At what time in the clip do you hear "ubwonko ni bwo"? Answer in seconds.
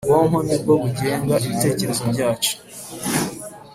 0.03-0.73